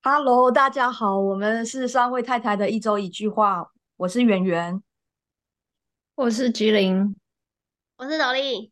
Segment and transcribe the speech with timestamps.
[0.00, 4.80] Hello，大家好，我们是三位太太的一周一句话，我是圆圆。
[6.14, 7.16] 我是吉林，
[7.96, 8.70] 我是斗笠。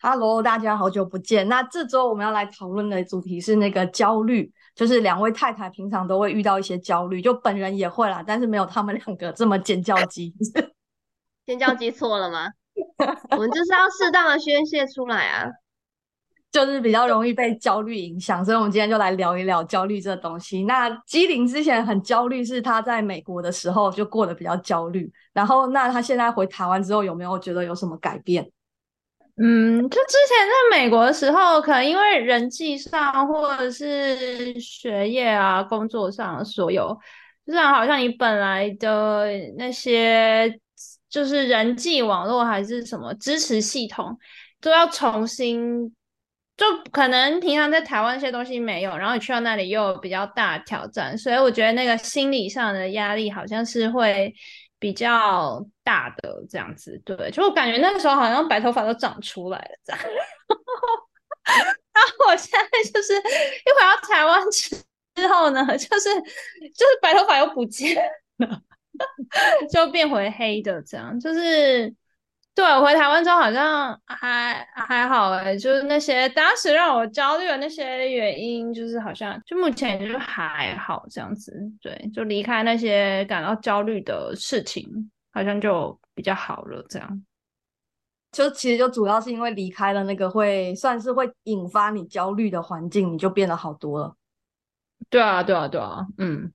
[0.00, 1.48] Hello，大家好久不见。
[1.48, 10.34] 那这周我们要来讨论的主题是那个焦虑，就是两位太太平常都会遇到一些焦虑，就本人也会啦，但是没有他们两个这么尖叫鸡。
[11.46, 12.46] 尖叫鸡错了吗？
[13.30, 15.48] 我们就是要适当的宣泄出来啊。
[16.52, 20.64] 就是比较容易被焦虑影响，所以我们今天就来聊一聊焦虑这东西。
[20.64, 25.10] 那基林之前很焦虑，是他在美国的时候就过得比较焦虑。
[25.32, 28.46] 然后，那他现在回台湾之后，有没有觉得有什么改变？
[29.38, 36.94] 嗯，就之前在美国的时候，可能因为人际上或者是学业啊、工作上所有，
[37.46, 39.26] 就是好像你本来的
[39.56, 40.54] 那些
[41.08, 44.18] 就是人际网络还是什么支持系统，
[44.60, 45.94] 都要重新。
[46.54, 54.32] 就可能平常在台湾那些东西没有，然后你去到那里又有比较大挑战，所以我觉得那个心理上的压力好像是会
[54.78, 57.00] 比较大的这样子。
[57.04, 60.00] 对，就我感觉那个时候好像白头发都长出来了这样。
[61.92, 64.76] 然后我现在就是一回到台湾之
[65.14, 67.96] 之后呢，就是就是白头发又不见
[68.38, 68.60] 了，
[69.72, 71.92] 就变回黑的这样，就是。
[72.54, 81.50] 对我回台湾之后好像还还好哎，就是那些当时让我焦虑的那些原因，就是好像就目前就还好这样子。
[81.80, 84.86] 对，就离开那些感到焦虑的事情，
[85.32, 86.84] 好像就比较好了。
[86.90, 87.24] 这样，
[88.32, 94.14] 就其实就主要是因为离开了那个会算是会引发你焦虑的环境，你就变得好多了。
[95.08, 96.52] 对啊，对啊，对啊，嗯，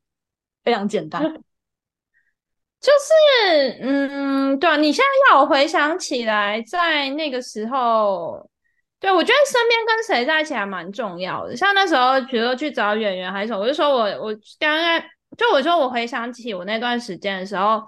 [0.64, 1.24] 非常简单。
[2.80, 8.48] 就是，嗯，对啊，你现在要我回想起来，在那个时候，
[9.00, 11.56] 对我觉得身边跟谁在一起还蛮重要的。
[11.56, 15.02] 像那时候，比如说去找演员还是什么，我就说我我刚刚
[15.36, 17.82] 就我说我回想起我那段时间的时候，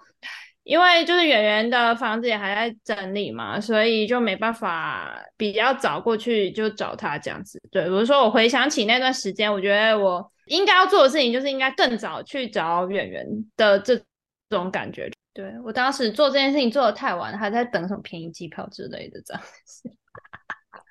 [0.64, 7.62] 因为就是演员的房子也还在整理嘛，所以就没办法比较早过去就找他这样子。
[7.72, 13.24] 对，我说我回想起那段时间，我觉得我应该要做的事情就是应该更早去找演员
[13.56, 14.02] 的这。
[14.50, 19.96] 这种感觉，对我当时做这件事情做的太晚，还在等什么便宜机票之类的这样子。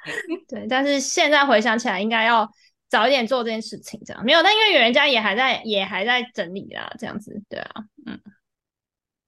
[0.49, 2.49] 对，但是现在回想起来，应该要
[2.89, 4.43] 早一点做这件事情，这样没有。
[4.43, 8.19] 但因为人家也还在，也还在整理啦，这样子，对啊，嗯，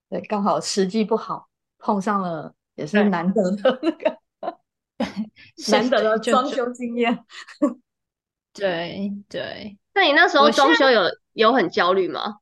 [0.09, 1.49] 对，刚好时机不好，
[1.79, 4.19] 碰上了也是难得的那个
[5.71, 7.25] 难得的装修经验。
[8.55, 11.03] 对对，那你那时候装修有
[11.33, 12.37] 有很焦虑吗？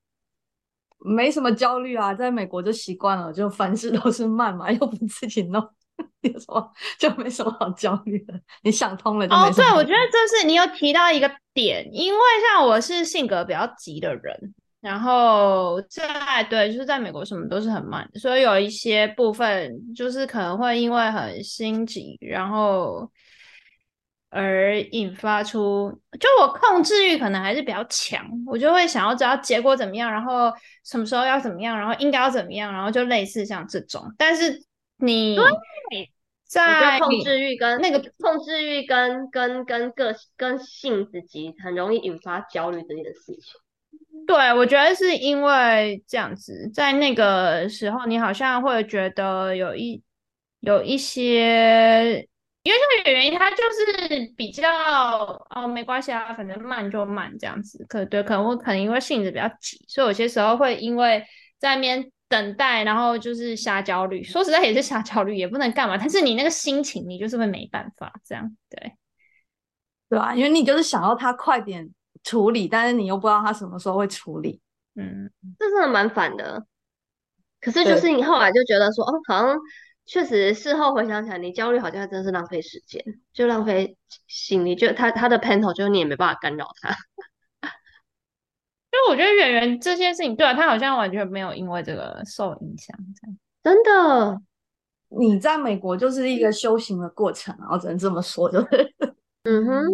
[0.99, 5.63] 没什么焦虑啊，在美国就习惯了，就凡事都是慢嘛， 又不自己弄，
[6.23, 8.35] 有什么就没什么好焦虑的。
[8.63, 12.21] 你想通了就哦，对，我觉得这是你有提到一个点，因为
[12.51, 23.11] 像我是性格比较急的人，然后在对，就是在美国什么都是很慢，所以有一些部分就是可能会因为很心急，然后。
[24.31, 25.91] 而引发出，
[26.21, 30.53] 就我控制欲可能还是比较强，我就会想要知道结果怎么样，然后
[30.85, 34.05] 什么时候要怎么样，然后应该要怎么样，然后就类似像这种。
[34.19, 34.63] 但是
[34.99, 35.39] 你
[36.47, 43.43] 在控制欲跟那个控制欲跟跟跟个跟性子急，很容易引发焦虑这件事情。
[44.27, 50.03] 对，我觉得是因为这样子，在那个时候，你好像会觉得有一
[50.61, 52.29] 有一些。
[52.65, 54.69] 因为像演员，他就是比较
[55.51, 57.83] 哦，没关系啊，反正慢就慢这样子。
[57.89, 61.25] 可对，可能我可能因为性子比较急，所以有些时候会因为
[61.59, 64.23] 在那边等待，然后就是瞎焦虑。
[64.23, 65.97] 说实在也是瞎焦虑，也不能干嘛。
[65.97, 68.93] 但是你那个心情，你就是会没办法这样，对
[70.11, 70.35] 对啊？
[70.35, 71.89] 因为你就是想要他快点
[72.23, 74.61] 处理，但是你又不知道他什么时候会处理。
[74.95, 76.67] 嗯，这真的蛮烦的。
[77.63, 79.59] 可是就是你后来就觉得说，哦，好像。
[80.09, 83.05] 确实，事后回想起来，你焦虑好像真是浪费时间，
[83.35, 83.95] 就浪费
[84.27, 84.75] 心力。
[84.75, 86.89] 就他他的 panel，就是你也没办法干扰他。
[88.91, 92.97] 因为我觉得演员这些事情，对啊，他好像完全没有因为这个受影响。
[93.63, 94.41] 真的，
[95.09, 98.95] 你在美国就是一个修行的过程，啊，我只能这么说，就是，
[99.45, 99.85] 嗯哼。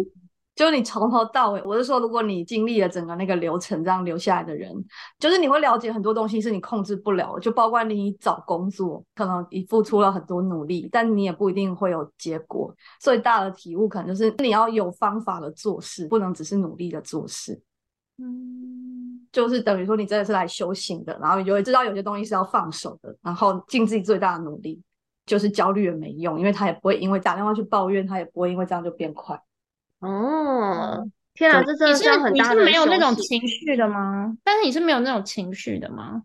[0.55, 4.73] 就你从头到尾，我是说，如果你经历了整个那个流程，这样留下来的人，
[5.19, 12.73] 就是你会了解很多东西是你控制不了，就包括你找工作，可能你付出了很多努力，但你也不一定会有结果。
[13.01, 17.61] 最大的体悟可能就是你要有方法的做事，不能只是努力的做事。
[18.17, 24.81] 嗯，就是等于说你真的是来修行的，然后你就会知道有些东西是要放手的，然后尽自己最大的努力。
[25.25, 29.35] 就是焦虑也没用，因为他也不会因为打电话去抱怨，他也不会因为这样就变快。
[30.05, 34.35] 哦，天啊，这真的你是你需要很大的是没有那种情绪的吗？
[34.43, 36.21] 但是你是没有那种情绪的吗？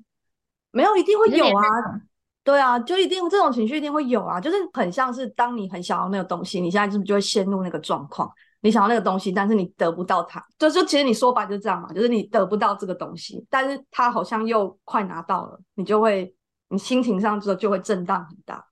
[0.71, 2.01] 没有一定会你是连有啊，种
[2.45, 8.31] 对啊，就一定这种情绪一定会有啊，就是很像是当你很想要那个东西，你现在是不是就会陷入那个状况？
[8.63, 16.35] 你想要那个东西，但是你得不到它，就就其实你说白就这样嘛，就是你得不到这个东西，但是它好像又快拿到了，你就会
[16.69, 18.65] 你心情上就就会震荡很大。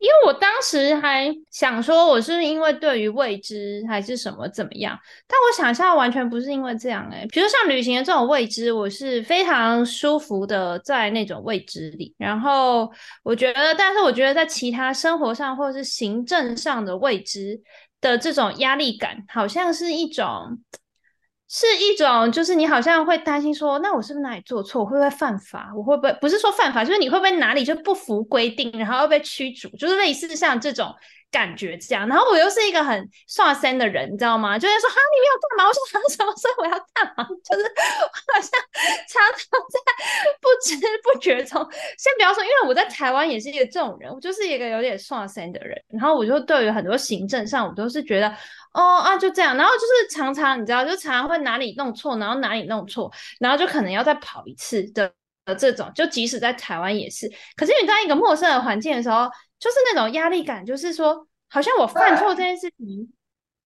[0.00, 4.98] 因为我当时还想说，我是因为对于未知还是什么怎么样，
[5.28, 12.14] 但我想一下，完全不是因为这样诶、比如像旅行的这种未知，我是非常舒服的在那种未知里。
[12.16, 12.90] 然后
[13.22, 17.60] 我觉得，但是我觉得在其他生活上或者是行政上的未知
[18.00, 20.58] 的这种压力感，好像是一种。
[21.52, 24.86] 是一种，就是你好像会担心说，那我是不是哪里做错？
[24.86, 25.72] 会不会犯法？
[25.76, 29.68] 我会不会不是说犯法，就是你会不会哪里就不服规定，然后要被驱逐？
[29.70, 30.94] 就是类似像这种
[31.28, 32.06] 感觉这样。
[32.06, 34.56] 然后我又是一个很刷三的人，你知道吗？
[34.56, 35.66] 就会说哈，你们要干嘛？
[35.68, 36.32] 我说什么？
[36.36, 37.24] 所以我要干嘛？
[37.42, 38.50] 就是我好像
[39.08, 39.80] 常常在
[40.40, 41.60] 不知不觉中，
[41.98, 45.76] 先不要说，因为我在台湾也是一个这种人，我就是一个有点刷三的人。
[45.88, 48.32] 然后我就对于很多行政上，我都是觉得。
[48.72, 55.12] 哦啊，就这样，然后就是常常你知道，就常常会哪里弄错，然后哪里弄错，然后就可能要再跑一次的
[55.44, 57.30] 的这种，就即使在台湾也是。
[57.56, 59.28] 可是你在一个陌生的环境的时候，
[59.58, 63.12] 就是那种压力感，就是说，好像我犯错这件事情，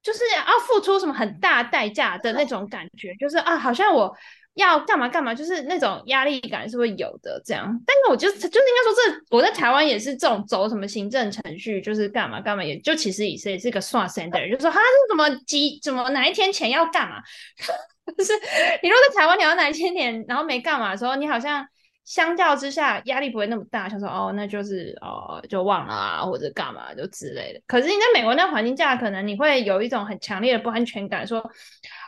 [0.02, 4.14] 就是要付出什么很大代价的那种感觉，就是啊，好像我。
[4.54, 7.64] 要干嘛干嘛，就是那种压力感是会有的，这样。
[7.84, 17.20] 但是我就就是应该说，这我在台湾也是这种走什么行政程序，就是干嘛干嘛，也就其实也是也是个算 center，就说他是怎么急怎么哪一天前要干嘛，
[18.16, 18.32] 就是
[18.80, 21.66] 你如果在台湾你要哪一天前然后没干嘛的时候，你好像
[22.04, 27.60] 相较之下压力不会那么大，想说哦那就是哦就忘了啊或者干嘛就之类的。
[27.66, 31.50] 可是你在美国那环境下，可能你会有一种很强烈的不安全感，说。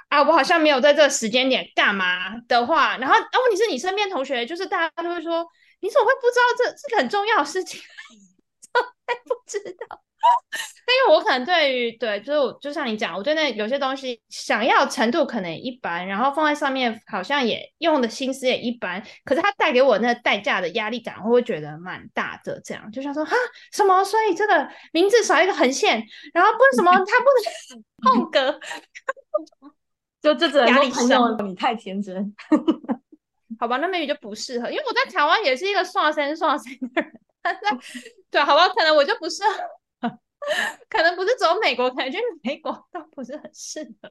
[0.09, 5.47] 啊，我好像没有在这个时间点干嘛的话，然后，啊，问题是你身边同学，就是大家都会说，
[5.81, 7.81] 你怎么会不知道这这个很重要的事情？
[9.07, 9.59] 还不知
[9.89, 10.03] 道，
[10.87, 22.61] 因为我可能对于对，就是就像你讲，我对那有些东西想要程度可能一般，然后放在上面好像也用的心思也一般，可是它带给我那代价的压力感，我会觉得蛮大的。
[22.65, 23.35] 这样就像说哈
[23.73, 26.03] 什么，所以这个名字少一个横线，
[26.35, 27.27] 然后不是什么，它不
[27.75, 27.85] 能
[28.21, 28.61] 空格。
[30.27, 32.35] 就这只能压力说朋友山你太天真。
[33.59, 37.71] 好吧，那 maybe 就不适合，因为我在台湾也是一个刷身刷身的人，但在
[38.31, 39.43] 对，好吧，可能我就不适
[40.01, 40.19] 合，
[40.91, 44.11] 可能不是走美国，可能去美国倒不是很适合，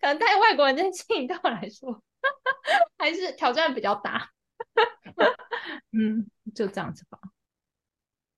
[0.00, 2.02] 可能带外国人这件事情对我来说
[2.98, 4.30] 还是挑战比较大，
[5.92, 7.18] 嗯，就这样子吧。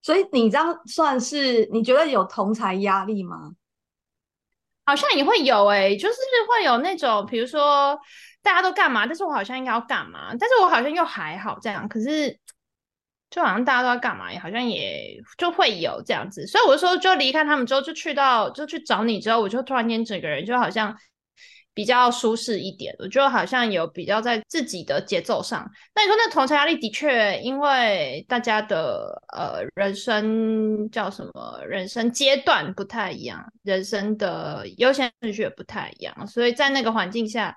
[0.00, 3.52] 所以你这样算是你觉得有同才压力吗？
[4.84, 6.16] 好像也会有诶、就是
[6.48, 7.98] 会有那种，比如说
[8.42, 12.36] 大家都干嘛，但是我好像应该要干嘛，但是我好像又还好这样，可是
[13.30, 20.96] 就好像大家都要干嘛，也好像也就会有这样子，所以我就说，就离开他们之后，就去到就去找你之后，我就突然间整个人就好像
[21.74, 25.68] 比较舒适一点，我就好像有比较在自己的节奏上。
[25.94, 37.54] 那你说那同侪压力的确，因为大家的呃人生叫什么，人生阶段不太一样，人生的优先顺序也不太一样，所以在那个环境下。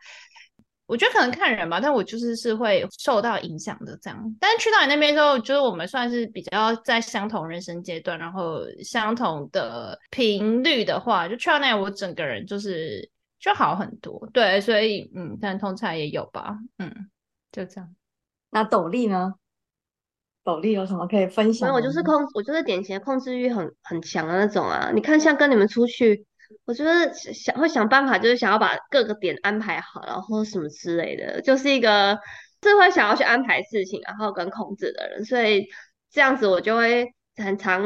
[0.87, 4.37] 我觉得可能看人吧，但我就是是会受到影响的这样。
[4.39, 13.09] 但是去到你那边之后，就是我们算是比较在相同人生阶段，然后相同的频率的话，就去到那，我整个人就是
[13.45, 14.27] 就好很多。
[14.33, 17.11] 对，所以嗯，但通常也有吧，嗯，
[17.51, 17.95] 就这样。
[18.49, 19.35] 那斗笠呢？
[20.43, 21.71] 斗笠有什么可以分没有，享？
[21.71, 24.91] 我就是控，我就是典型的控制欲很很强的那种啊。
[24.95, 26.25] 你看，像跟你们出去，
[26.65, 32.17] 我就是想会想办法，就是想要把各个点安排好，然后什么之类的，就是一个
[32.63, 35.23] 是会想要去安排事情，然后跟控制的人。
[35.23, 35.67] 所以
[36.09, 37.83] 这样子我就会很常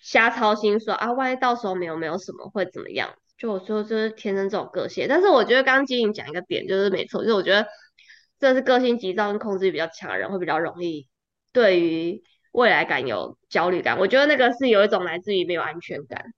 [0.00, 3.10] 瞎操心说啊，万一到时候没有没有什么会怎么样？
[3.40, 7.66] 就我说就是天生这种个性，但是我觉得刚刚金莹讲一个点就是没错，就是我觉得
[8.38, 11.08] 这是个性急躁跟控制欲比较强的人会比较容易。
[11.50, 16.34] 对于未来感有焦虑感，我觉得那个是有一种来自于没有安全感，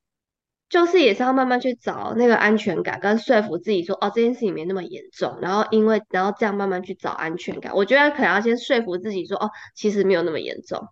[0.69, 7.75] 就是也是要慢慢去找那个安全感，跟说服自己说，哦，这件事情没那么严重，然后因为然后这样慢慢去找安全感。
[7.75, 10.87] 我觉得可能要先说服自己说，哦，其实没有那么严重。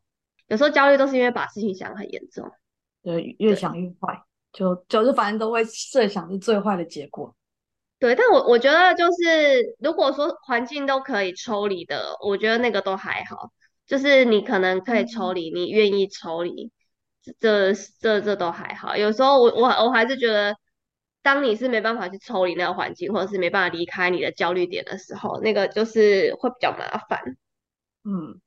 [0.49, 2.51] 有时候焦虑都是因为把事情想得很严重。
[3.05, 4.21] 对，越想越坏，
[4.53, 7.35] 就就是反正都会设想是最坏的结果。
[7.99, 13.53] 对，但我我觉得就是如果说环境都可以抽离的，我觉得那个都还好。
[13.87, 16.71] 就是你可能可以抽离，你愿意抽离，
[17.41, 18.97] 这这这都还好。
[18.97, 20.57] 有时候我我我还是觉得
[21.23, 27.21] 当你是没办法去抽离那个环境，或者是没办法离开你的焦虑点的时候，那个就是会比较麻烦。
[28.05, 28.41] 嗯，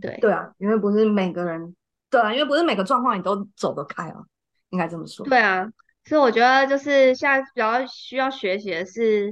[0.00, 1.76] 对对啊，因为不是每个人，
[2.08, 4.24] 对啊，因为不是每个状况你都走得开啊，
[4.72, 5.24] 应该这么说。
[5.24, 5.72] 对啊，
[6.04, 9.28] 所以我觉得就是现在比较需要学习的是，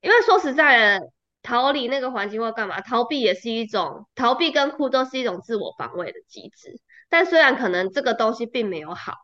[0.00, 1.06] 因为说实在的，
[1.42, 6.78] 逃离那个环境或干嘛，逃避也是一种逃避跟哭都是一种自我防卫的机制。
[7.08, 9.14] 但虽然可能这个东西并没有好，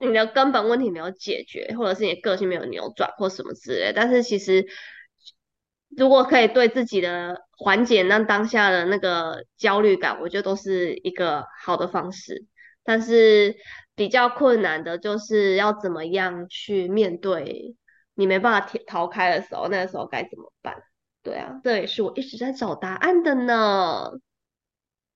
[0.00, 4.66] 你的根本问题没有解决，或者是你的个性没有扭转或什么之类，但是其实
[5.96, 12.46] 如果可以对自己的缓解那当下的那个焦虑感，我觉得都是一个好的方式。
[12.84, 13.54] 但是
[13.98, 17.74] 比较困难的就是要怎么样去面对
[18.14, 20.74] 你没办法逃逃开的时候，那个时候该怎么办？
[21.24, 24.08] 对啊，这也是我一直在找答案的呢。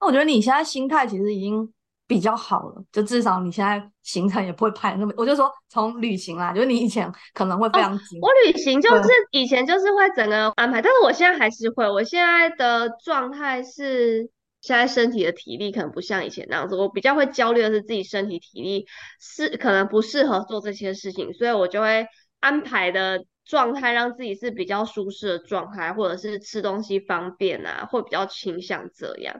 [0.01, 1.73] 那我觉得你现在心态其实已经
[2.09, 14.29] 比较好了，就至少你现在行程也不会排那么，我就说从旅行啦，就是你以前可能会非常紧，我旅行就是以前就是会整个安排，但是我现在还是会，我现在的状态是。
[14.63, 18.87] 现在身体的体力可能不像以前那样子，我比较会焦虑的是自己身体体力
[19.21, 22.07] 是可能不适合做这些事情，所以我就会
[22.39, 29.35] 安排的状态让自己是比较舒适的状态，或者是吃东西方便啊，会比较倾向这样。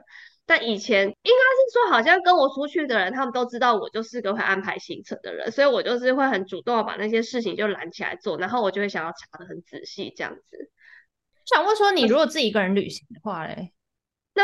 [0.45, 10.69] 但以前应该是说，好像跟我出去的人，他们都知道我就是个会安排行程的人，所以我就是会很主动的把那些事情就揽起来做，然后我就会想要查的很仔细这样子。
[11.45, 13.71] 想问说，你如果自己一个人旅行的话嘞？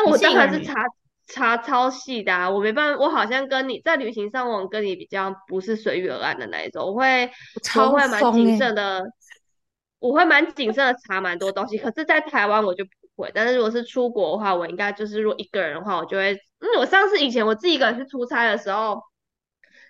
[0.05, 0.85] 那我当然是查
[1.27, 7.29] 查超细的啊，我没办法，我好像跟你在旅行上，我跟你比较不是随遇而安的那一种，我会
[7.75, 9.03] 我会蛮谨慎的，
[9.99, 11.77] 我会蛮谨慎的查蛮多东西。
[11.77, 12.91] 可是，在台湾我就不
[13.21, 19.01] 会，但是如果是出国的话，我应该就是如果一个人的话，我就会，因为我上次以前我自己一个人去出差的时候，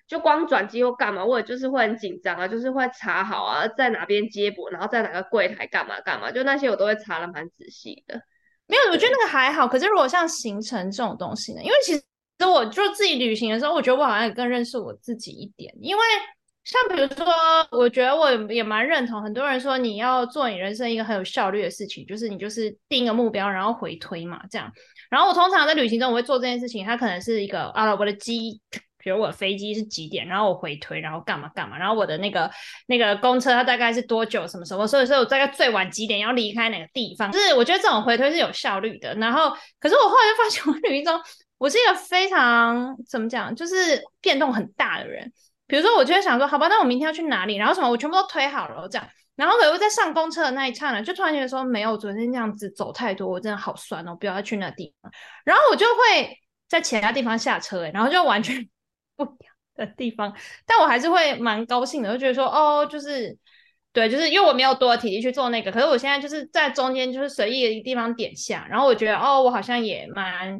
[0.07, 8.21] 就光转机或干嘛，我也就是会很紧张啊，就是会查好啊，在哪边接驳，然后在哪个柜台干嘛干嘛，就那些我都会查的蛮仔细的。
[8.69, 9.67] 没有，我觉得那个还好。
[9.67, 11.61] 可是如果像行程这种东西呢？
[11.63, 12.03] 因为其实
[12.45, 15.73] 我就自己旅行的时候，我觉得我好像也更认识我自己一点。
[15.81, 16.03] 因为
[16.63, 17.25] 像比如说，
[17.71, 24.71] 我觉得我也蛮认同很多人说，你要做你人生一个很有效率的事情，就是你就是定一个目标，然后回推嘛，这样。
[25.09, 28.61] 然后我通常在旅行中我会做这件事情，它可能是一个啊，我的机。
[28.99, 32.51] 比如我飞机是几点，然后我回推，然后干嘛干嘛，然后我的那个
[32.87, 39.15] 那个公车它大概是多久，什么什么，所以说我大概最晚几点要离开哪个地方，就是我觉得这种回推是有效率的。
[39.15, 41.19] 然后，可是我后来就发现，我旅行中
[41.57, 45.31] 我是一个非常怎么讲，就是变动很大的人。
[45.65, 47.55] 比如说，我就会想说，好吧，那我明天要去哪里？
[47.55, 49.07] 然后什么，我全部都推好了这样。
[49.35, 55.11] 然后我在上公车的那一刹那，就突然觉得说，没有昨天这样子走太多，我真的好酸哦，不要去那地方。
[55.45, 56.37] 然后我就会
[56.67, 58.67] 在其他地方下车，然后就完全。
[59.25, 60.33] 不一样的地方，
[60.65, 63.37] 但我还是会蛮高兴的，就觉得说，哦，就是
[63.93, 70.59] 对，就是因为我没有多的体力去做那个，可是我现在就是在中间，就是随意的地方点下，然后我觉得，哦，我好像也蛮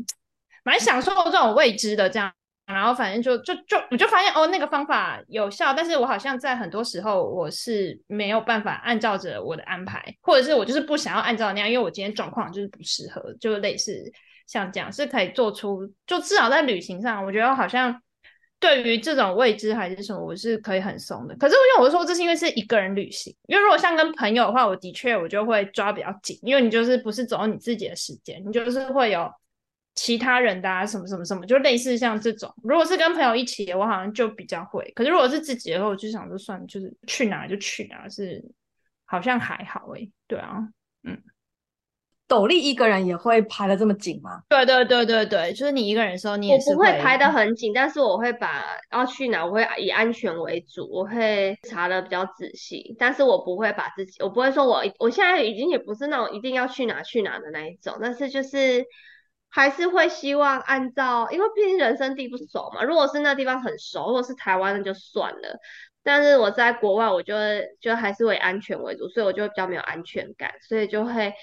[0.63, 2.31] 蛮享受这种未知的这样，
[2.65, 13.93] 然后反正就就就我就发现，哦，那个方法有效，但是我好像在很多时候我是没有办法按照着我的安排，或者是我就是不想要按照那样，因为我今天状况就是不适合，就类似
[14.47, 18.01] 像这样是可以做出，就至少在旅行上，我觉得好像。
[18.59, 21.35] 对于这种未知还是什么，我是可以很松的。
[21.37, 29.31] 可是因为我说这是因为是一个人旅行，因为如果像跟朋友的话，我的确我就会抓比较紧，因为你就是不是走你自己的时间，你就是会有
[29.95, 32.53] 其他人的啊什么什么什么，就类似像这种。
[32.63, 34.91] 如果是跟朋友一起，我好像就比较会。
[34.95, 38.43] 可是如果是自己的话，我就想说算，就是去哪就去哪，是
[39.05, 40.11] 好像还好诶。
[40.27, 40.67] 对啊，
[41.03, 41.17] 嗯。
[42.29, 44.43] 斗笠一个人也会排的这么紧吗？
[44.47, 58.85] 对对对对对，就是你一个人的时候，你也是不会排的很紧，但是我会把要去哪，我会以安全为主，我会查的比较仔细，但是我不会把自己，我不会说我我现在已经也不是那种一定要去哪去哪的那一种，但是就是
[59.49, 65.59] 还是会希望按照，因为毕竟人生地不熟嘛，如果是那地方很熟，如果是台湾那就算了，
[66.03, 67.33] 但是我在国外，我就
[67.81, 71.33] 就还是会安全为主，所以我就比较没有安全感，所以就会。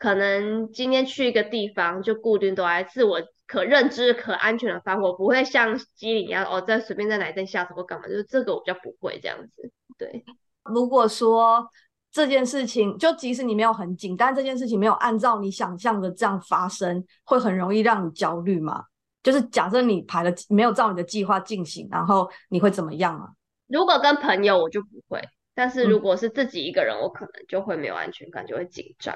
[0.00, 9.70] 可能今天去一个地方，就固定都在自我可认知、可安全的方，我不会像机灵一样哦，在随便在哪一站下车或干嘛，就是这个我比较不会这样子。
[9.98, 10.24] 对，
[10.64, 11.68] 如果说
[12.10, 18.82] 这件事情，就即使你没有很紧，但这件事情没有按照你想象的这样发生，会很容易让你焦虑吗？
[19.22, 23.28] 就是假设你排了没有照你的计划进行，然后你会怎么样啊？
[23.66, 25.20] 如果跟朋友，我就不会；
[25.54, 29.14] 但是如果是自己一个人，我可能就会没有安全感，就会紧张。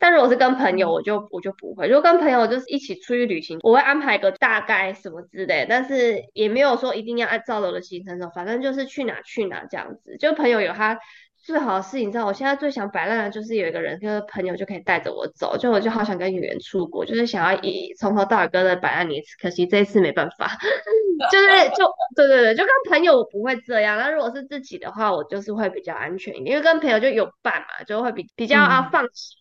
[0.00, 1.86] 但如果是跟朋友，我就我就不会。
[1.86, 10.16] 如果跟朋友就是一起出去旅行，我会安排个大概什么之类，但是也没有说一定要按照我的行程走，反正就是去哪去哪这样子。
[10.18, 10.98] 就朋友有他。
[11.42, 20.58] 最好的事情，你知道，我现在最想摆烂的就是有一个人，就是朋友就可以带着我走，就我就好想跟演员出国，就是想要以从头到尾跟着摆烂一次，可惜这一次没办法，
[21.32, 29.39] 就是就对对对，就跟朋友我不会这样，那如果是自己的话，我就是会比较安全一点，因为跟朋友就有伴嘛，就会比比较啊放心。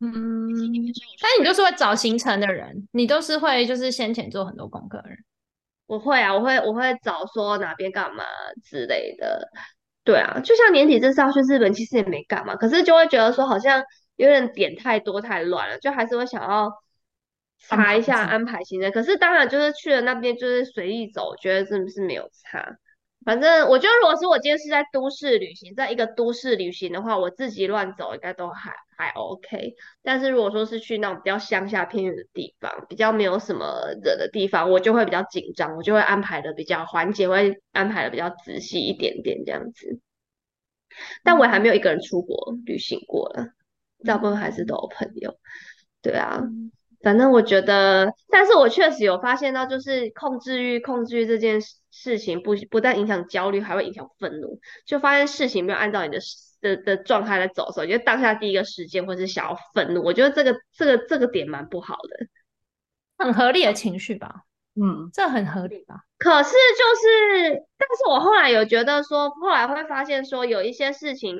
[0.00, 0.48] 嗯，
[1.20, 5.18] 但你就是会找行程的人，你都是会就是先前做很多功课的人。
[5.86, 8.24] 我会啊，我会我会找说哪边干嘛
[8.62, 9.48] 之类的。
[10.04, 13.82] 对啊，就像年底这次要去日本，其实也没干嘛，可是就会觉得说好像
[14.16, 16.70] 有点点太多太乱了，就还是会想要
[17.58, 18.90] 查一下安排行程。
[18.92, 22.76] 可是当然就是去了那边就是随意走，觉得是不是没有差？
[23.24, 29.74] 反正我觉得如果是我今天是在都市旅行，在一个都市旅行的话，我自己乱走应该都还还 OK。
[30.02, 40.00] 但是如果说是去那种比较乡下偏远的地方，比较没有什么人的地方，我就会比较紧张，我就会安排的比较环节会安排的比较仔细一点点这样子。
[41.22, 43.48] 但我还没有一个人出国旅行过了，
[44.04, 45.36] 大部分还是都有朋友。
[46.00, 46.40] 对啊。
[47.00, 51.76] 反正我觉得，但是我确实有发现到，就是控制欲、控制欲这件事
[52.18, 54.60] 情，不不但影响焦虑，还会影响愤怒。
[54.86, 56.18] 就发现事情没有按照你的
[56.60, 60.02] 的的状态来走的时候，就当下第一个时间或是想要愤怒。
[60.02, 64.42] 我觉得这个这个这个点蛮不好的，很合理的情绪吧？
[64.74, 66.04] 嗯，这很合理吧？
[66.18, 71.38] 可是就是，但是我后来有觉得说，后来会发现说，有一些事情。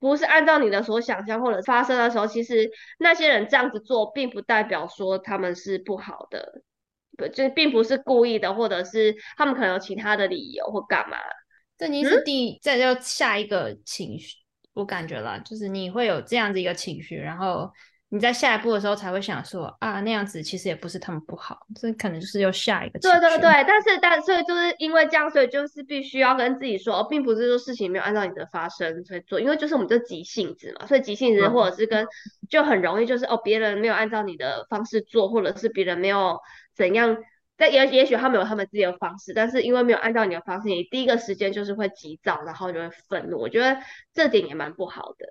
[0.00, 6.62] 不是按照你的所想象或者发生的时候，其实那些人这样子做，并不代表说他们是不好的，
[7.18, 11.18] 不就并不是故意的，或者是他们可能有其他的理由或干嘛。
[11.76, 14.36] 这已经是第这就下一个情绪，
[14.72, 17.70] 我感觉了，就是你会有这样子一个情绪，然后。
[18.10, 22.98] 你在下一步的时候才会想说啊，那样子其实也不是他们不好，这可能就是又下一个。
[23.00, 32.06] 对对对，但是但所以就是因为这样，所以就是必须要跟自己说，哦并不是说事情没有按照你的发生在做，因为就是我们这急性子嘛，所以急性子或者是跟
[32.48, 36.38] 就很容易就是哦，别人没有按照你的方式做，或者是别人没有
[36.74, 37.14] 怎样，
[37.58, 43.38] 但也也许他们有他们自己的方式，但是因为没有按照你的方式，你第一个时间就是会急躁，然后就会愤怒。
[43.38, 43.76] 我觉得
[44.14, 45.26] 这点也蛮不好的，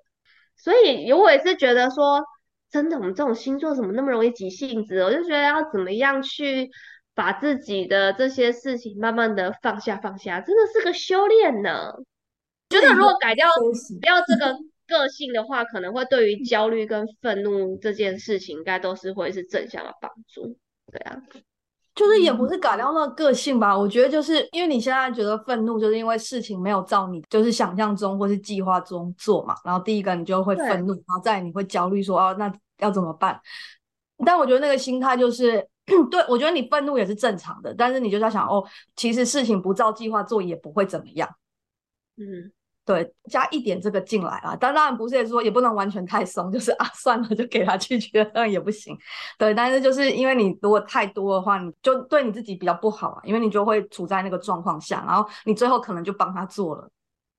[0.56, 2.23] 所以我也是觉得说。
[2.69, 5.01] 真的，我们这种星座怎么那么容易急性子？
[5.03, 6.69] 我就觉得要怎么样去
[7.15, 11.93] 把自己的这些事情慢慢的放下放下，真的是个修炼呢。
[12.69, 13.47] 觉得如果改掉
[14.01, 20.58] 掉这个个性的话，可能会对于焦虑跟愤怒这件事情，应该都是会是正向的帮助。
[20.91, 21.21] 对啊。
[21.97, 29.55] 就是也不是改掉那个个性吧，我觉得就是因为你现在觉得愤怒，就是因为事情没有照你就是想象中或是计划中做嘛。
[29.65, 33.41] 然后第一个你就会愤怒，然后再你会焦虑说哦，那要怎么办？
[34.23, 35.67] 但我觉得那个心态就是，
[36.12, 38.63] 对我觉得你愤怒也是正常的，但是你就在想哦，
[38.95, 41.27] 其实事情不照计划做也不会怎么样。
[42.17, 42.51] 嗯。
[42.88, 48.97] 对，加一点这个进来啊，但当然不是说也不能完全太松，就是啊 算了就给他拒绝，那也不行。
[49.38, 56.89] 对，但是就是因为你如果太多的话，你就对你自己比较不好啊，因为你就会处在那个状况下，然后你最后可能就帮他做了。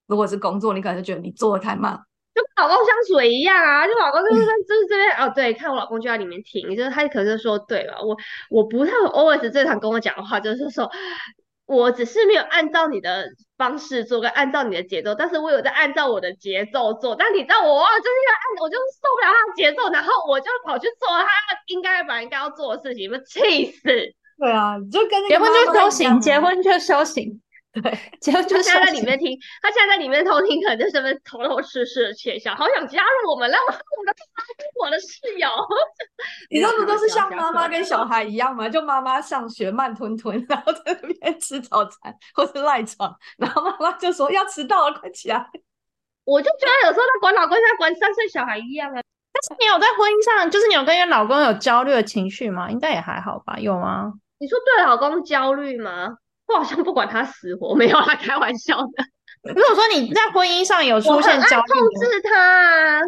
[0.07, 1.99] 如果是工作，你可能就觉得你做的太慢，
[2.35, 8.15] 就跟老公像水一样啊，就老公就是在 就是这边哦，对，看我老公就在里面听，就是他可能说对了，我
[8.51, 10.87] 我不太 always 最常跟我讲的话就是说。
[11.69, 13.27] 我只是没有按照你的
[13.59, 17.15] 方式做，跟按照你的节奏，但是我有在按照我的节奏做。
[17.15, 21.29] 但你知道我就是要按，我就是受不了他的节奏，然后我就跑去做他
[21.67, 23.83] 应该本来应该要做的事情，气死！
[24.39, 27.39] 对啊，就跟结婚就修行，结婚就修行。
[27.83, 34.15] 对，结果就现在在里面听，他现在在里面偷听，可能就是边偷偷试试的窃笑，好想加入我们，让我我的
[34.85, 35.49] 我的室友。
[36.51, 38.69] 你这不都是像妈妈跟小孩一样吗？
[38.69, 45.47] 就妈妈上学慢吞吞， 然后在那边吃早餐或是赖床，然后妈妈就说要迟到了，快起来。
[46.25, 49.01] 我就觉得有时候他管老公像管三岁小孩一样啊。
[49.33, 52.71] 但是你有在婚姻上，就是你有跟你老公有焦虑的情绪吗？
[52.71, 53.59] 应该也还好吧？
[53.59, 54.13] 有吗？
[54.41, 56.17] 你说对老公焦虑吗？
[56.49, 59.05] 我好像不管他死活，没有啦，开玩笑的。
[59.55, 63.03] 如果说你在婚姻上有出现焦虑，控制他，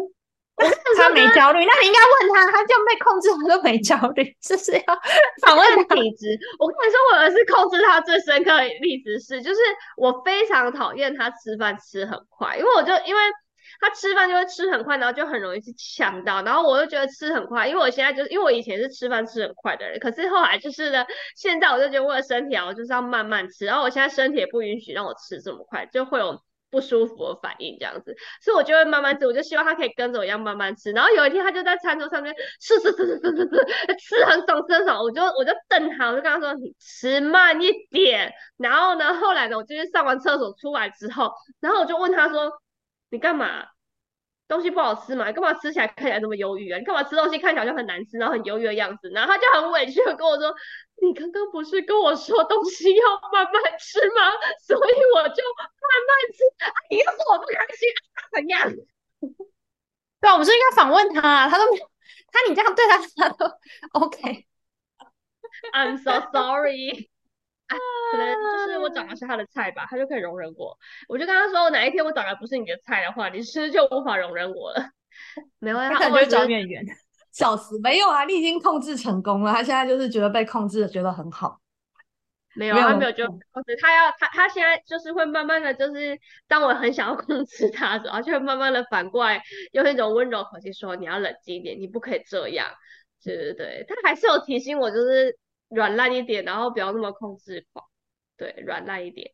[0.97, 4.99] 他没焦虑，那你应该问他，他就被控制，他都没焦虑，就是要
[5.45, 6.39] 访问体质？
[6.59, 9.59] 我跟你说，我儿子控制他最深刻的例子是，就是
[9.97, 13.21] 我非常讨厌他吃饭吃很快，因为我就因为。
[13.79, 21.05] 他吃饭就会吃很快，然后就很容易去呛到，然后我就觉得吃很快，因为我现在就是因为我以前是吃饭吃很快的人，可是后来就是呢，
[21.35, 30.91] 现在我就觉得为了身体啊，我就是要慢慢吃，然后我现在身体也不允许让我吃这么快，就会有不舒服的反应这样子，所以我就会慢慢吃，我就希望他可以跟着我一样慢慢吃。
[30.93, 38.31] 然后有一天他就在餐桌上面吃吃吃吃吃吃吃，吃很爽吃很爽，我就我就瞪他，我就跟他说你吃慢一点。
[38.57, 42.49] 然后呢，后来呢，我就是上完厕所出来之后，然后我就问他说
[43.11, 43.67] 你干嘛？
[44.47, 45.27] 东西不好吃嘛？
[45.27, 46.77] 你干嘛吃起来看起来这么忧郁啊？
[46.77, 49.09] 你干嘛吃东西看起来就很难吃，然后很忧郁的样子？
[49.11, 50.53] 然后他就很委屈的跟我说
[51.01, 54.31] ：“你刚刚不是跟我说东西要慢慢吃吗？
[54.59, 56.65] 所以我就慢慢吃。
[56.65, 57.87] 啊你又说我不开心，
[58.33, 58.69] 怎样？
[60.19, 61.85] 对啊，我们是应该访问他，啊他都没有，
[62.31, 63.45] 他你这样对他，他都
[63.93, 64.47] OK。
[65.73, 67.10] I'm so sorry。
[68.11, 70.77] 可能就是我长得是他的菜吧，他就可以容忍我。
[71.07, 74.83] 我就跟他说，哪一天我长得不是你的菜的话，你是不是就无法容忍我了？
[75.59, 76.85] 没有，他他可能就会找演员。
[77.31, 79.53] 笑死，没有啊，你已经控制成功了。
[79.53, 81.59] 他现在就是觉得被控制，觉得很好。
[82.53, 92.67] 没有，没有他没有就控制，他要他他现在就是会慢慢的就是，当我很想要控制他的时候，他就会慢慢的反过来用一种温柔口气说：“你要冷静一点，你不可以这样。”
[93.23, 95.37] 对对对，他还是有提醒我，就是
[95.71, 97.85] 软烂一点，然后不要那么控制狂，
[98.37, 99.31] 对，软烂一点。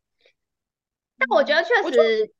[1.18, 2.32] 但我觉得确实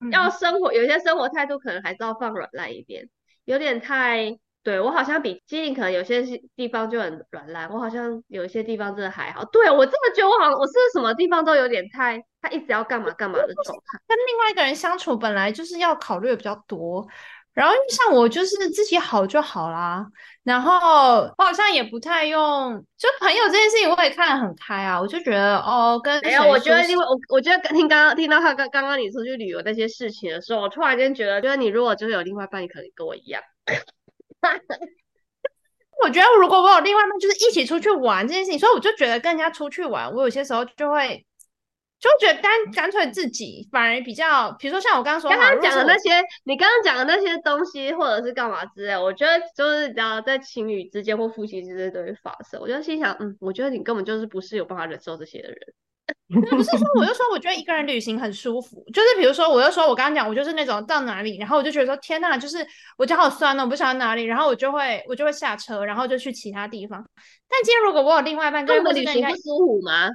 [0.00, 3.08] 嗯要生活，有些生活态度可能还是要放软烂一点，
[3.44, 4.38] 有点太。
[4.64, 6.22] 对我好像比基因可能有些
[6.56, 9.44] 地方就很软烂，我好像有一些地方真的还好。
[9.44, 13.82] 对我真的觉得我好像我是不是什么地方都有点太，他一直要干嘛干嘛的状态。
[14.08, 17.06] 跟另外一个人相处本来就是要考虑的比较多，
[17.54, 20.04] 然后像我就是自己好就好啦，
[20.42, 20.72] 然后
[21.38, 33.40] 我好像也不太用，就朋友这件事情我也看得很开啊，我就觉得哦，跟没有，谁我觉得舒因为我我觉得听刚刚听到他刚刚刚你出去旅游那些事情的时候，我突然间觉得，就是你如果就是有另外一半，你可能跟我一样。
[36.02, 41.24] 我觉得如果我有另外一半，就是一起出去玩这件事情，所以我就觉得跟人家出去玩，我有些时候就会
[42.00, 52.60] 就会觉得干干脆自己反而比较，比如说像我刚刚说刚刚讲的那些，你刚刚讲的那些东西，或者是干嘛之类，我觉得就是只要在情侣之间或夫妻之间都会发生。
[52.60, 55.58] 我就心想，嗯，我觉得你根本就是不是有办法忍受这些的人。
[56.50, 58.84] 不是说，我就说，我觉得一个人旅行很舒服。
[58.92, 62.58] 就是比如说，我就说我刚刚讲，我就是那种到哪里，然后我就觉得说，天呐，就是
[62.98, 67.02] 我脚好酸哦，我不晓得哪里，然后我就会我就会下车，然后就去其他地方。
[67.48, 70.08] 但今天如果我有另外一半，跟跟我们旅或是跟人家行不舒服吗？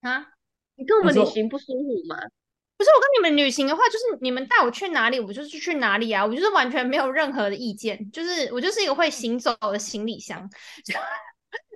[0.00, 0.26] 啊，
[0.78, 2.16] 你跟我们旅行不舒服吗？
[2.78, 10.48] 不是我跟你们旅行的话，就是你们带我去哪里，我就是去哪里啊，我就是完全没有任何的意见，就是我就是一个会行走的行李箱。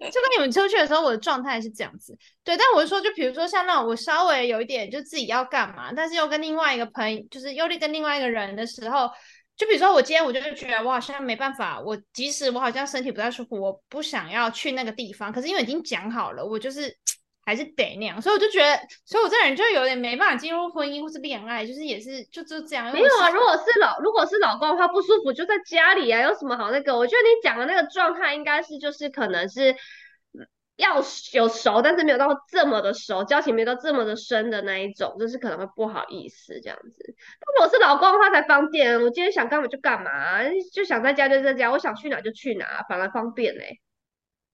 [0.01, 2.57] 就跟你们出去的时候，我的状态是这样子，对。
[2.57, 9.09] 但我是说，就比如说像那种我稍微有一点就自己要干嘛，但是又跟另外一个朋友，就是又跟另外一个人的时候，
[9.57, 16.95] 就比如说我今天我就觉得我好像没办法，我即使我好像身体不太舒服，我不想要去那个地方，可是因为已经讲好了，我就是
[17.45, 22.93] 还是得那样，所以我就觉得，所以我这人就有点没办法进入婚姻或是恋爱，就是也是就就这样。
[22.93, 26.97] 没有啊，如果是老如果是老公的话，不舒服就在家里啊，有什么好那个？
[26.97, 31.03] 我觉得你讲的那个状态应该是就是可能是嗯要
[31.33, 37.15] 有熟，但是没有到这么的熟，交情没有到这么的深的那一种，就是可能会不好意思这样子。
[37.41, 43.81] 但如果是老公的话才方便，我今天想干嘛就干嘛，就想在家就在家，我想去哪就去哪，反而方便嘞、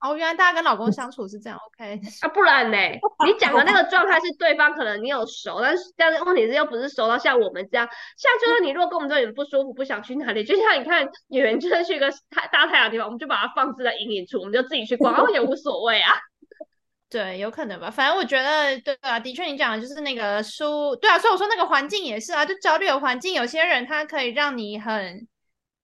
[0.01, 2.01] 哦，原来大家跟老公相处是这样，OK。
[2.23, 2.79] 啊，不然呢？
[3.27, 16.13] 你讲的那个状态是对方可能你有熟，但是但是问题是又不是熟到像我们这样，像就是你如果跟我们这点不舒服，不想去哪里，就像你看演员就是去一个太大太阳的地方，我们就把它放置在阴影处，我们就自己去逛，然后也无所谓啊。
[17.11, 17.91] 对，有可能吧。
[17.91, 25.27] 反正我觉得，对啊，的确你讲的就是那个书，对啊，所以我说那个环境也是啊，就焦虑的环境，有些人他可以让你很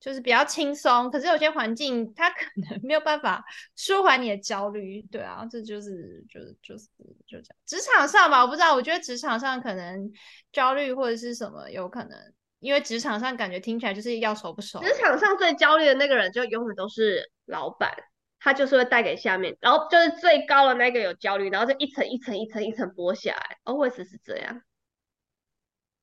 [0.04, 3.42] 就是比较轻松，可是有些环境它可能没有办法
[3.74, 6.86] 舒缓你的焦虑，对啊，这就是就是就是
[7.26, 7.56] 就这样。
[7.64, 10.12] 职场上吧，我不知道，我觉得职场上可能
[10.52, 12.18] 焦虑或者是什么，有可能
[12.58, 17.90] 因为职场上感觉听起来就是要熟不熟，职场上最焦虑的那个人，就永远都是老板，
[18.38, 24.60] 他就是会带给下面，然后就是最高的那个有焦虑，然后就一层一层一层一层剥下来，always 是这样。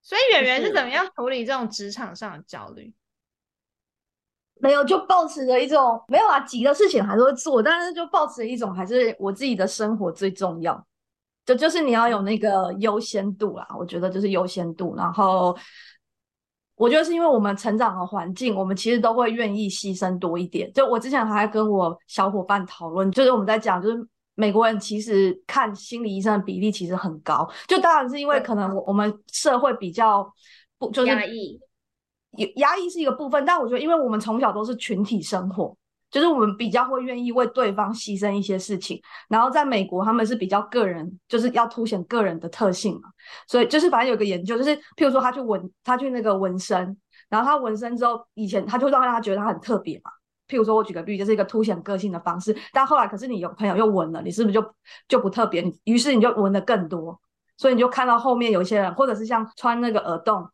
[0.01, 2.91] 所以演员是是怎么样处理这种职场上的焦虑？
[4.61, 10.85] 没有，就抱持着一种没有啊，急的事情还是会做，但是就抱持着一种还是我自己的生活最重要，
[11.45, 14.95] 就就是你要有那个优先度啦，我觉得就是优先度。
[14.95, 15.57] 然后
[16.75, 20.71] 我觉得是因为我们成长的环境，我们其实都会愿意牺牲多一点。
[20.73, 30.27] 就我之前还跟我小伙伴讨论，就是我们在讲，就是美国人其实看心理医生的比例其实很高，就当然是因为可能我我们社会比较
[30.79, 31.11] 不就是
[32.55, 35.75] 压抑，是一个部分，但我觉得，因为我们从小都是群体生活，
[36.09, 39.01] 就是我们比较会愿意为对方牺牲一些事情。
[39.27, 43.09] 然后在美国，他们是比较个人，就是要凸显个人的特性嘛。
[43.47, 46.97] 所以就是反正有个研究，就是譬如说他去纹，他去那个纹身，
[47.29, 50.11] 然后他纹身之后，以前他就让他觉得他很特别嘛。
[50.47, 52.55] 譬如说我举个例，就是一个凸显个性的方式。
[52.71, 54.75] 但后来可是你有朋友又纹了，你是不是就
[55.07, 55.63] 就不特别？
[55.83, 57.19] 于是你就纹的更多，
[57.57, 60.49] 所以你就看到后面有些人，或者是像穿那个耳洞。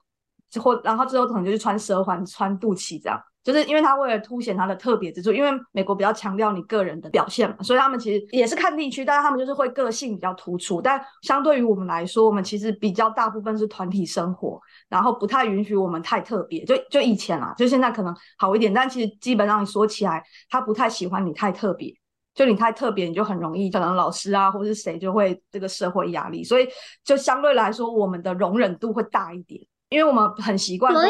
[0.61, 10.81] 或然后之后可能就是穿蛇环、穿肚脐这样，就是因为他为了凸显他的特别之处，因为美国比较强调你个人的表现嘛，所以他们其实也是看地区，但是他们就是会个性比较突出。
[10.81, 16.63] 但相对于我们来说，我们其实比较大部分是团体生活，然后不太允许我们太特别。
[16.65, 21.93] 就就以前啊，就现在可能好一点，但其实基本上你说起来，他不太喜欢你太特别，
[22.33, 26.67] 就你太特别，你就很容易可能老师啊或者是谁就会这个社会压力，所以
[27.03, 29.61] 就相对来说，我们的容忍度会大一点。
[29.89, 31.09] 因为我们很习惯说，为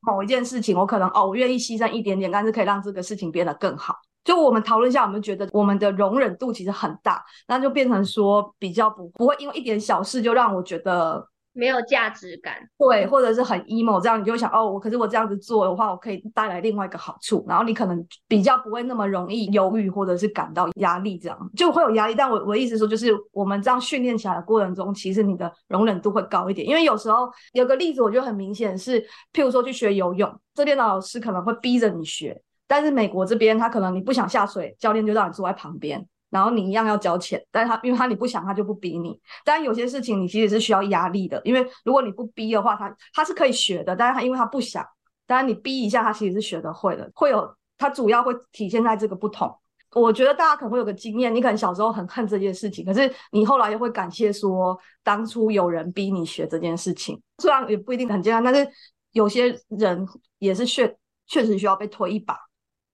[0.00, 3.94] 某一件事情，我可能哦，我愿意牺牲一点点，但是可以让这个事情变得更好。
[4.24, 11.26] 就我们讨论一下，我们觉得我们的容忍度其实很大，那就变成说比较不不会因为一点小事就让我觉得。
[11.58, 22.14] 没有价值感，对，或者是很 emo，这样你就想，哦，我可是我这样子做的话，我可以带来另外一个好处，然后你可能比较不会那么容易犹豫，或者是感到压力，这样就会有压力。
[22.14, 36.06] 但我我的意思说，就是我们这样训练起来的过程中，其实你的容忍度会高一点，因为有时候有个例子，我觉得很明显是，譬如说去学游泳，这边的老师可能会逼着你学，但是美国这边他可能你不想下水，教练就让你坐在旁边。
[36.30, 39.18] 然后你一样要交钱，但是他因为他你不想，他就不逼你。
[39.44, 44.86] 但有些事情你其实是需要压力的，因为如果你不逼的话，他他是可以学的，但是他因为他不想，
[45.26, 47.10] 当然你逼一下，他其实是学得会的。
[47.14, 49.50] 会有他主要会体现在这个不同。
[49.94, 58.70] 我觉得大家可能会有个经验，你可能小时候很恨这件事情，可是你后来又会感谢说当初有人逼你学这件事情，虽然也不一定很健康，但是
[59.12, 60.06] 有些人
[60.38, 60.94] 也是确
[61.26, 62.36] 确实需要被推一把。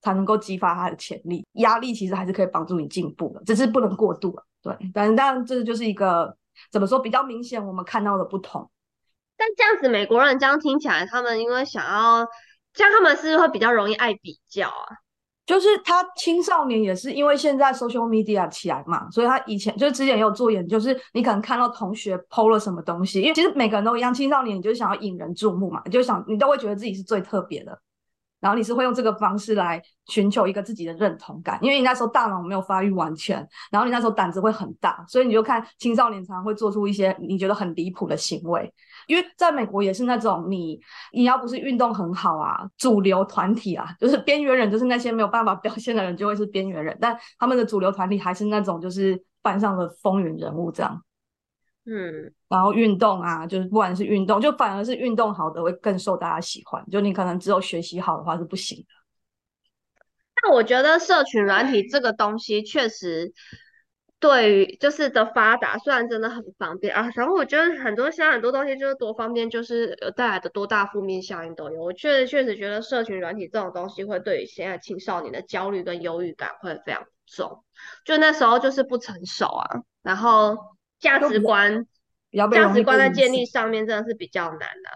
[0.04, 4.44] 才能够激发他的潜力，压力其实还是可以帮助你进步的，只是不能过度了。
[4.62, 6.36] 对，但但这就是一个
[6.70, 8.70] 怎么说比较明显我们看到的不同。
[9.36, 12.24] 但这样子美国人这样听起来，他们因为想要
[12.72, 15.00] 这样，他们是会比较容易爱比较啊。
[15.46, 27.78] 就是他青少年也是因为现在 social media 起来嘛，所以他以前就是之前也有做研究，就是你可能看到同学 PO 了什么东西，因为其实每个人都一样，青少年你就想要引人注目嘛，你就想你都会觉得自己是最特别的。
[28.44, 33.36] 然后你是会用这个方式来寻求一个自己的认同感，因为你那时候大脑没有发育完全，
[33.70, 38.70] 然后你那时候胆子会很大，所以你就看青少年常常会做出一些你觉得很离谱的行为。
[39.06, 40.78] 因为在美国也是那种你
[41.12, 51.02] 你要不是运动很好啊，主流团体啊，就是边缘人，就是那些没有办法表现的人就会是边缘人，但他们的主流团体还是那种就是班上的风云人物这样。
[51.86, 56.82] 嗯，然后运动啊，就是不管是运动，就反而是运动好的会更受大家喜欢。
[56.90, 58.84] 就你可能只有学习好的话是不行的。
[60.42, 63.34] 那我觉得社群软体这个东西确实
[64.18, 71.82] 对于就是的发达，虽然真的很方便啊，然后我觉得很多现在很多东西就是多方便，就是带来的多大负面效应都有。
[71.82, 77.62] 我确实确实觉得社群软体这种东西会对于现在青少年的焦虑跟忧郁感会非常重。
[78.06, 80.73] 就那时候就是不成熟啊，然后。
[81.04, 81.86] 价值观，
[82.50, 84.90] 价值观在建立上面真的是比较难的。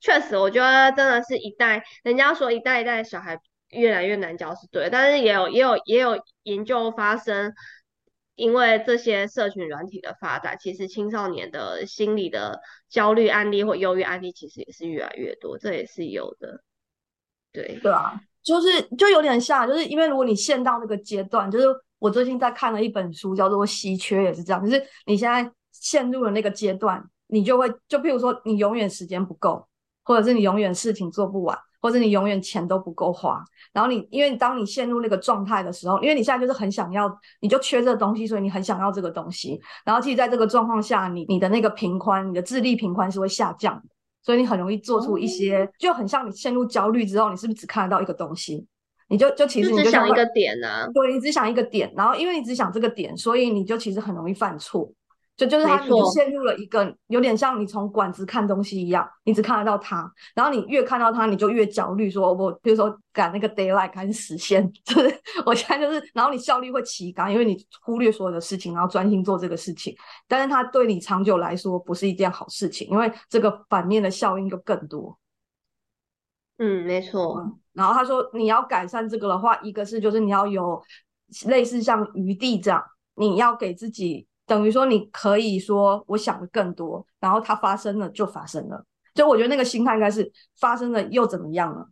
[0.00, 7.52] 确实，我觉得真的是一代，人家说一代一代小孩越来越难教是对，但是也有也有也有研究发生，
[8.34, 16.62] 因为这些社群软体的发展，其实青少年的心理的焦虑案例或忧郁案例其实也是越来越多，这也是有的。
[17.52, 21.66] 对对啊，就是就有点像，就是因为如果你陷到那个阶段，就是。
[22.06, 24.64] 我最近在看了一本书，叫做《稀缺》，也是这样。
[24.64, 29.66] 就是你现在陷入了那个阶段，你就会就譬如说，你永远时间不够，
[30.04, 33.42] 或者是你永远事情做不完，或者你永远钱都不够花。
[33.72, 39.60] 然后你因为当你陷入那个状态的时候，因为你现在就是很想要，你就缺这个东西，所以你很想要这个东西。
[39.84, 43.88] 然后其实在这个状况下，你你的那个平宽，你的智力平宽是会下降的，
[44.22, 48.64] 所以你很容易做出一些，就很像你陷入焦虑之后，你是不是只看得到一个东西？
[49.08, 54.92] 你就就其实你就想一个点呢，对你只想一个点，然后因为你只想这个点，所以你就其实很容易犯错。
[55.36, 65.14] 就就是他，你就陷入了一个有点像你从管子看东西一样，你只看得到它，然后你越看到它，你就越焦虑，说我比如说赶那个 d a y l i g h t 开始实现， 就是
[65.44, 69.94] 我现在就是，然后你效率会提高，因为你忽略所有的事情，然后专心做这个事情，
[70.26, 75.18] 但是它对你长久来说不是一件好事情，因为这个反面的效应就更多。
[76.56, 77.58] 嗯，没错。
[77.76, 80.82] 然后他说，你要改善这个的话，一个是就是你要有
[81.46, 82.82] 类似像余地这样，
[83.14, 88.84] 你要给自己等于说你可以说我想的更多，然后它发生了就发生了。
[89.14, 91.88] 就我觉得那个心态应该是发生了又怎么样了？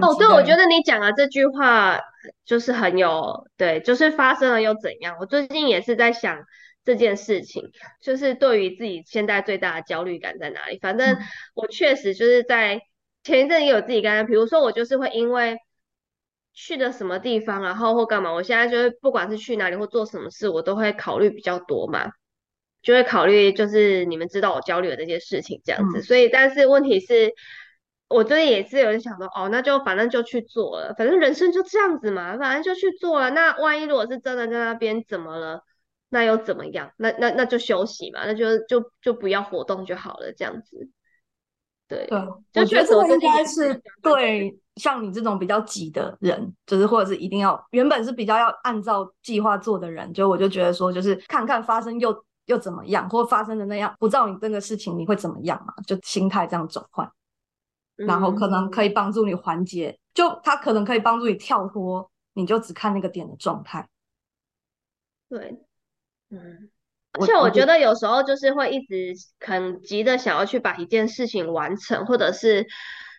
[0.00, 1.98] 哦，对，我觉得你讲的这句话
[2.44, 5.16] 就是很有，对，就是发生了又怎样？
[5.20, 6.38] 我最近也是在想
[6.82, 7.62] 这件事情，
[8.00, 10.78] 就是对于自己现在最大的焦虑感在哪里？
[10.80, 11.18] 反正嗯
[11.54, 12.80] 我确实就是在
[13.22, 15.56] 前一阵也有自己干，比如说我就是会因为
[16.52, 22.10] 去的什么地方，然后或干嘛，我现在就是不管是去哪里或做什么事，我都会考虑比较多嘛。
[22.82, 27.32] 就会考虑，就是你们知道我焦虑的这些事情这样子，嗯所以但是问题是，
[28.08, 33.30] 我最近也是有人想说，哦，那就反正就去做了，反正人生就这样子嘛，反正就去做了。
[33.30, 35.62] 那万一如果是真的在那边怎么了，
[36.08, 36.92] 那又怎么样？
[36.96, 40.90] 那那那就休息嘛，那就就就不要活动就好了，这样子。
[41.92, 42.20] 对，对，
[42.52, 55.74] 就我觉得这个应该是是对像你这种比较急的人，就是或者是一定要原本是比较要按照计划做的人，就我就觉得说，就是看看发生又又怎么样，或发生的那样，不照你这个事情你会怎么样嘛？
[55.86, 57.10] 就心态这样转换，
[57.96, 63.88] 然后可能可以，以帮助你缓解，就他可能可以帮助你跳脱，你就只看那个点的状态。
[65.28, 65.62] 对，
[66.30, 66.71] 嗯。
[67.20, 72.66] 而且我觉得有时候就是会一直很急的想要去把一件事情完成，或者是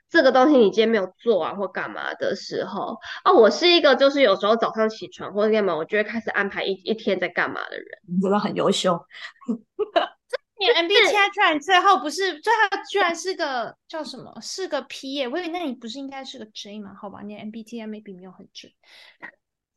[0.10, 7.86] 这个东西你今天没有做完或干嘛的时候，啊，我是一个就是有时候早上起床或者干嘛，我就会开始安排一一天在干嘛的人。
[8.08, 9.00] 你真的很优秀，
[10.60, 14.34] 你 MBTI 居然最后不是最后居然是个叫什么？
[14.42, 15.28] 是个 P 耶？
[15.28, 16.94] 我以为那你不是应该是个 J 吗？
[17.00, 18.72] 好吧，你 MBTI maybe 没有很准。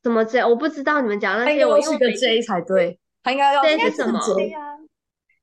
[0.03, 0.49] 怎么这样？
[0.49, 3.61] 我不知道你们讲的那些，我是个 J 才对，他应该要
[3.91, 4.21] 什么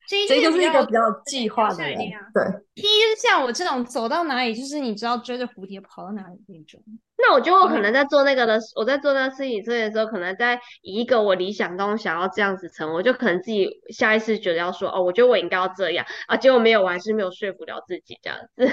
[0.08, 2.46] ，J J 就是一个比较对计划的人对。
[2.76, 6.82] P 就是像我这种走到哪里就是你知道追着蝴蝶跑到哪里那种。
[7.18, 18.66] 那我觉得我可能在做那个的，我在做那个事情的时候，可能在以一个我理想中想要这样子成，我就可能自己下意识觉得要说，哦，我觉得我应该要这样啊，结果没有，我还是没有说服了自己这样子。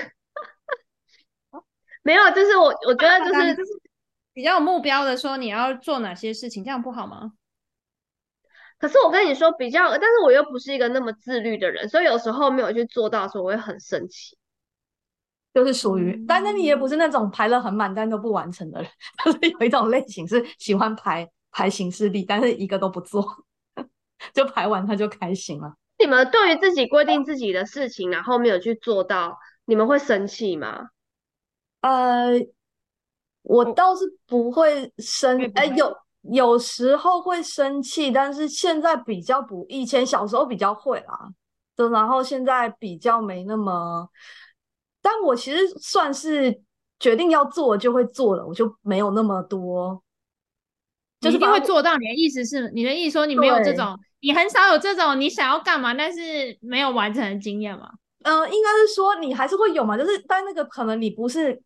[2.04, 3.72] 没有，就是我我觉得就是就是
[4.32, 7.32] 比较有目标的说你要做哪些事情，这样不好吗？
[8.80, 14.36] 可是我跟你说比较，但是我又不是一个那么自律的人，所以有时候没有去做到的时候，我会很生气。
[15.52, 18.90] 就是属于，但是你也不嗯是那种排了很满但都不完成的人，
[19.24, 23.24] 就是有一种类型是喜欢排排行事历，但是一个都不做，
[24.32, 25.74] 就排完他就开心了。
[25.98, 30.88] 你们对于自己规定自己的事情，然后没有去做到，你们会生气吗？
[31.82, 32.30] 呃，
[33.42, 41.30] 我我倒是不会生哎，会有有时候会生气，但是现在比较不，以前小时候比较会啦，
[41.76, 44.08] 就然后现在比较没那么，
[45.00, 46.60] 但我其实算是
[46.98, 50.02] 决定要做就会做了，我就没有那么多，
[51.20, 51.96] 就你一定是反正会做到。
[51.96, 57.90] 你的意思是，你的意思说你没有这种，你很少有这种你想要干嘛，但是没有完成的经验吗？
[58.22, 61.62] 呃，应该是说你还是会有嘛，就是但那个可能你不是，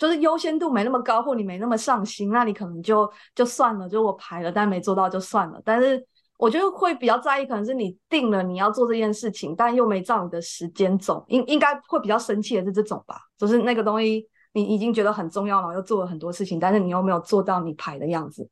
[0.00, 5.60] 就是优先度没那么高，或你没那么上心，那你可能就就算了，就我排了，但没做到就算了。
[5.62, 6.02] 但是
[6.38, 18.48] 我觉得会比较在意，可能是你定了你要做这件事情，但又没照你的时间走，应应该会比较生气的是这种吧，就是那个东西你已经觉得很重要了，然后又做了很多事情，但是你又没有做到你排的样子。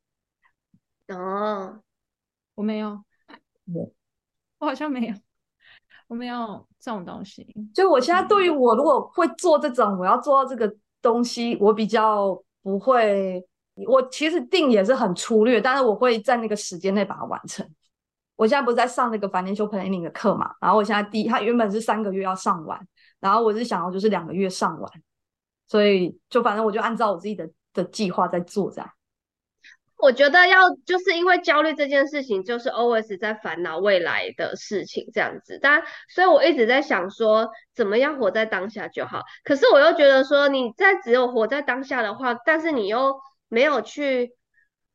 [1.09, 1.81] 哦，
[2.57, 3.03] 我没有
[3.73, 3.91] 我，
[4.59, 5.15] 我好像没有，
[6.09, 7.47] 我没有这种东西。
[7.75, 10.71] 所以我现在对于我如果会做这种，我要做到这个
[11.09, 13.43] 东西，我比较不会。
[13.87, 17.65] 我其实定也是很粗略，但是我会在那个时间内把它完成。
[18.35, 22.77] 我现在不是在上那个 financial planning 的课嘛，然后我现在第一，它原本是三个月要上完，
[23.21, 24.93] 然后我是想要就是两个月上完，
[25.69, 28.91] 所以就反正我就按照我自己的的计划在做这样。
[29.99, 35.59] 我觉得要就是因为焦虑这件事情，就是 always 在烦恼未来的事情这样子。
[35.61, 39.23] 但所以我一直在想说，怎么样活在当下就好。
[39.43, 44.35] 可是我又觉得说，你在只有活在当下的话，但是你又没有去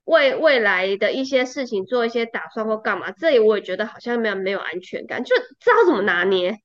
[0.05, 6.55] 为未来的一些事情做一些打算或干嘛，这里我也觉得好像没有没有安全感，就知道怎么拿捏。